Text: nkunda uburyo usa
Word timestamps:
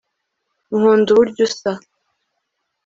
nkunda 0.77 1.09
uburyo 1.11 1.41
usa 1.47 1.71